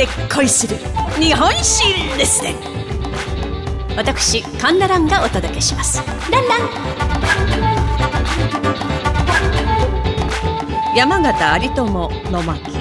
[0.00, 0.76] で恋する
[1.20, 1.84] 日本史
[2.16, 2.54] レッスン
[3.96, 6.02] 私カンナランがお届けします。
[6.30, 6.60] ランラン。
[10.96, 12.79] 山形有朋の巻。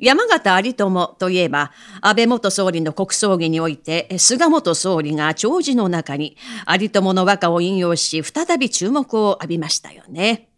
[0.00, 10.48] 山形有朋といえば、安倍元総理の国葬儀において、菅元総理が弔辞の中に有朋の和歌を引用し、再び注目を浴びましたよね。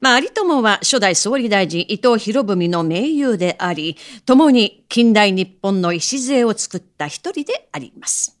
[0.00, 8.38] まあ、有朋は初代総理大臣伊藤博文の盟友であり、共に近代日本の礎を作った一人であります。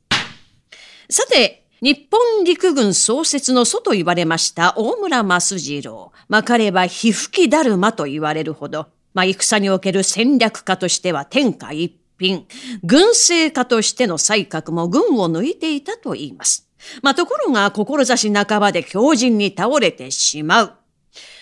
[1.08, 6.12] さて、日本陸軍創設の祖と言われました大村益次郎。
[6.28, 12.46] まあ、彼は皮膚きだるまと言われるほど、まあ、戦における戦略家としては天下一品、
[12.84, 16.68] 軍政家としての才覚も軍を抜いていたと言います。
[17.02, 20.72] まあ、ところが、志半ばで強靭に倒れてしまう。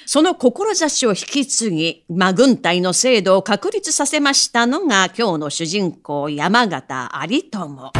[0.06, 7.92] その志を引き継ぎ、まあ、軍隊の制度を確立させましたのが、今日の主人公、山形有朋。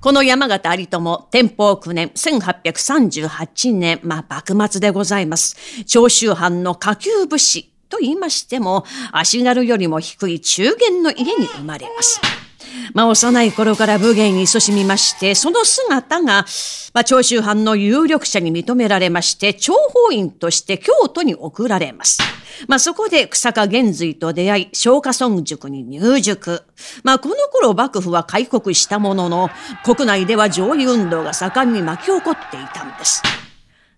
[0.00, 5.56] この山形有朋、天保9年、1838年、まあ、幕末でございます。
[5.86, 12.20] 長州藩の下級武士、と言いましても、足軽よりも低い中元の家に生まれます。
[12.94, 16.46] まあ、幼い頃から武芸に勤しみまして、その姿が、
[16.94, 22.18] まあ、長州藩の有力者に認められまして、諜報員として京都に送られます。
[22.68, 26.62] まあ、そこで草加玄瑞と出会い、松下村塾に入塾。
[27.02, 29.50] まあ、この頃幕府は開国したものの、
[29.84, 33.22] 国内では上位運動が盛んに巻き起こっていたんです。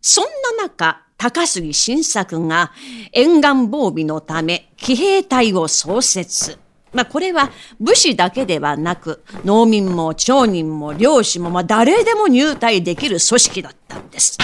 [0.01, 0.25] そん
[0.57, 2.73] な中、高杉晋作が
[3.12, 6.59] 沿岸防備のため騎兵隊を創設。
[6.92, 14.37] まあ、これは武士だけではなく、農民も町人も漁師も、まあ、誰でも入隊できる組織だったんです。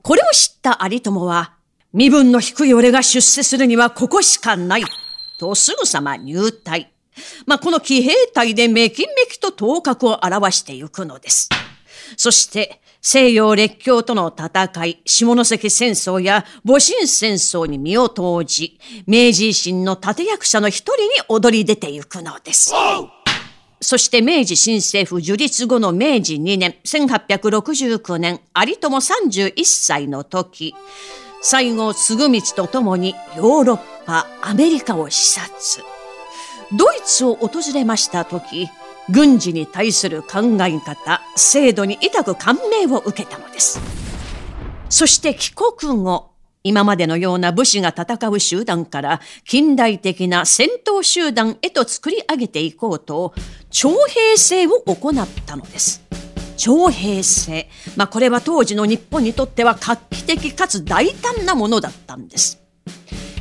[0.00, 1.52] これを知った有友は、
[1.92, 4.84] 身分の低い俺が出世するにはここしかない。
[5.38, 6.94] とすぐさま入隊。
[7.44, 11.50] まあ、この騎兵隊でめきめきと頭角を現してゆくのです。
[12.16, 22.72] そして、西洋列強との戦い、下関戦争や戊辰戦争に身を投じ、明治維新の立役者の一人に踊り出てゆくのです。
[23.80, 30.74] そして明治新政府樹立後の明治2年、1869年、有友31歳の時、
[31.42, 35.86] 西郷嗣道と共にヨーロッパ、アメリカを視察。
[36.76, 38.68] ドイツを訪れました時、
[39.10, 43.80] 軍事に対する考え方、制度に痛く感銘を受けたのです。
[44.88, 46.30] そして帰国後、
[46.64, 53.32] 今までのような武士が戦う集団から近代的な戦闘集団へと作り上げていこうと、
[53.70, 56.02] 徴兵制を行ったのです。
[56.56, 57.68] 徴兵制。
[57.94, 62.65] まあこれは当時の日本にとっては画期的かつ大胆なものだったんです。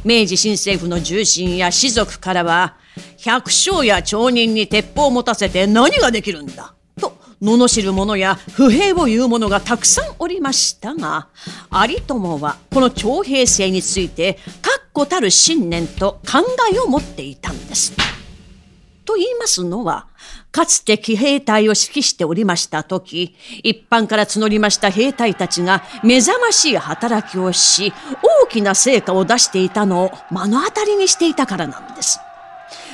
[0.06, 2.76] 明治新政府の重臣や士族からは、
[3.18, 11.30] 百姓や町人に鉄砲を持たせて何ができるんだと罵る者や不平を言う者がたくさんおりましたが、
[11.88, 17.94] 有友はこの徴兵制について確固たる信念と考えを持っていたんです。
[19.06, 20.06] と言いますのは、
[20.56, 27.92] かつて騎兵隊を指揮しておりました時、一般から募りました兵隊たちが目覚ましい働きをし、
[28.42, 32.22] 大きな成果を出していたのを目の当たりにしていたからなんです。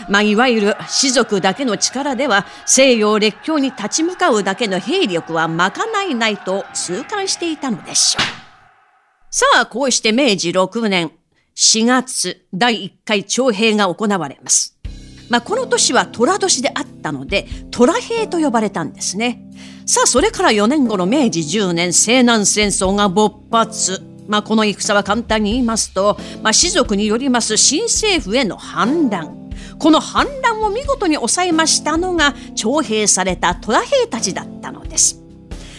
[0.10, 5.72] まあ、いわゆる士族だけの力では西洋列強に立ち向かうだけの兵力は賄
[6.10, 8.26] えないと痛感していたのでしょう。
[9.30, 11.12] さあ、こうして明治6年
[11.56, 14.81] 4月第1回徴兵が行われます。
[15.32, 19.42] まあ、この年は虎年であったので、虎兵と呼ばれたんですね。
[19.86, 24.04] さあ、それから4年後の明治10年西南戦争が勃発。
[24.28, 29.50] まあ、この戦は簡単に言いますと、まあ、士族によります新政府への反乱。
[29.80, 35.22] この反乱を見事に抑えましたのが徴兵された虎兵たちだったのです。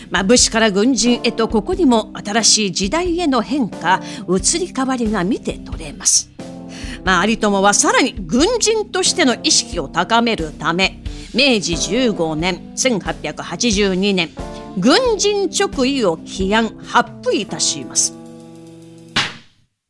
[0.08, 6.31] まあ、武士から軍人へとここにも新しい時代への変化移り変わりが見て取れます。
[7.04, 11.02] まあ、有友はさらに軍人としての意識を高めるため
[11.34, 14.30] 明治15年1882年
[14.78, 18.14] 軍人直位を起案発布いたします。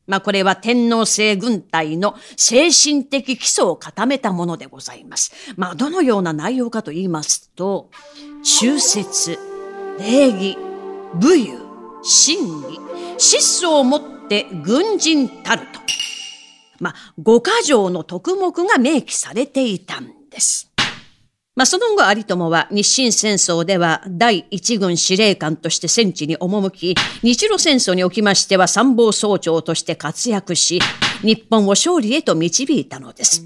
[0.05, 5.31] まあこれは天皇制軍隊の精神的基礎を固めたものでございます。
[5.55, 7.89] まあどのような内容かと言いますと、
[8.43, 9.39] 忠節、
[9.99, 10.57] 礼儀、
[11.15, 11.57] 武勇、
[12.01, 12.79] 真理、
[13.17, 15.82] 質素をもって軍人たると。
[16.83, 20.69] まあ五箇条の特目が明記されていたんです。
[21.55, 30.79] まあ、その後、有友は日清戦争では第一軍司令官として戦地に赴き、日露戦争におきましては参謀総長として活躍し、
[31.21, 33.45] 日本を勝利へと導いたのです。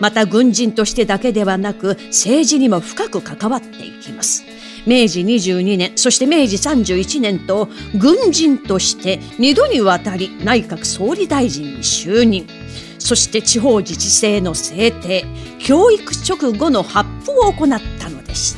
[0.00, 4.42] また軍人としてだけではなく、政治にも深く関わっていきます。
[4.86, 12.46] 明治22年、そして明治31年と、軍人として2度にわたり内閣総理大臣に就任。
[12.98, 15.24] そして地方自治制の制定、
[15.58, 18.56] 教育直後の発布を行ったのです。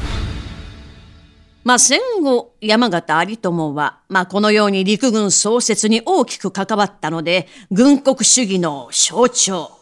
[1.65, 9.73] まあ、戦後、山形有朋は、まあ、このように陸軍創設に大きく関わったので、軍国主義の象徴、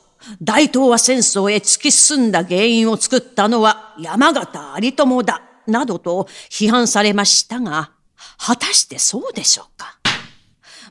[0.41, 5.54] 大東亜戦争へ突き進んだ原因を作ったのは山形有朋だ。
[5.67, 7.93] などと批判されましたが、
[8.39, 9.99] 果たしてそうでしょうか？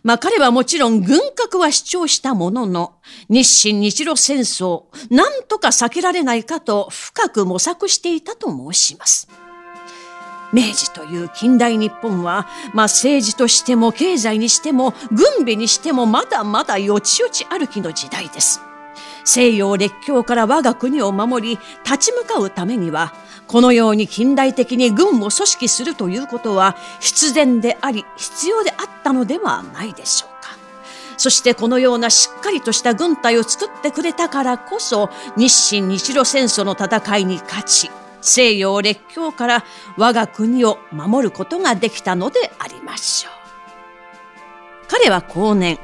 [0.04, 2.96] まあ彼はもちろん軍拡は主張したものの、
[3.30, 9.30] 日清日露戦争、なんとか避けられないかと深く模索していたと申します。
[10.52, 18.60] 明治という近代日本は、まあ政治としても経済にしても軍備にしてもまだまだよちよち歩きの時代です。
[19.24, 23.14] 西洋列強から我が国を守り、立ち向かうためには、
[23.48, 30.58] このように近代的に軍を組織するということは必然であり必要であったのではないでしょうか。
[31.18, 37.92] そしてこのようなしっかりとした軍隊を作ってくれたからこそ日清日露戦争の戦いに勝ち
[38.22, 39.66] 西洋列強から
[39.98, 43.34] 我が国を守ることができたのでありましょう。
[44.88, 45.80] 彼は後年、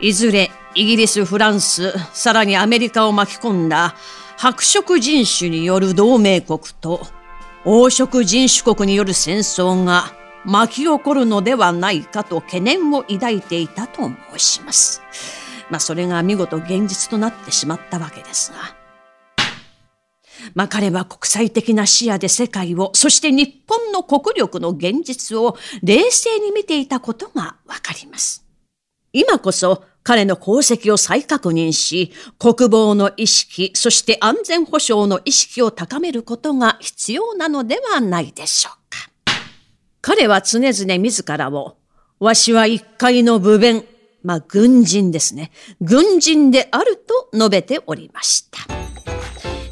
[0.00, 3.96] いずれイギリス、フランス、さらにアメリカを巻き込んだ
[4.36, 7.00] 白色人種による同盟国と
[7.64, 10.12] 黄色人種国による戦争が
[10.44, 15.02] 巻き起こるのではないかと懸念を抱いていたと申します。
[15.68, 18.58] まあそれが見事現実となってしまったわけですが。
[20.54, 28.44] まあ彼は国際的な視野で世界を、そして日本の国力の現実を冷静に見ていたことがわかります。
[29.12, 39.32] 今こそ彼の功績を再確認し、国防の意識、そして安全保障の意識を高めることが必要なのではないでしょうか。
[40.00, 41.76] 彼は常々自らを、
[42.20, 43.84] わしは一回の部弁、
[44.22, 45.52] まあ、軍人ですね。
[45.80, 48.60] 軍人であると述べておりました。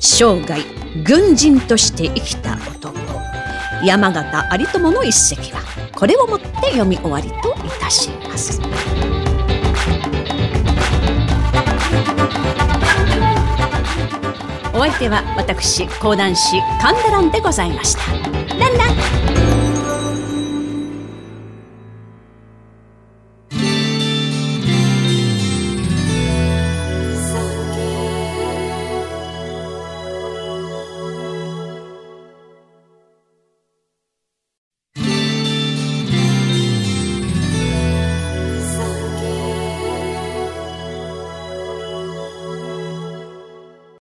[0.01, 0.63] 生涯、
[1.05, 2.95] 軍人として生きた男。
[3.85, 5.61] 山形有朋の一席は、
[5.95, 8.61] これをもって読み終わりといたします。
[14.77, 18.13] お相手は私講談師神田蘭でございました。
[18.57, 19.66] ランラン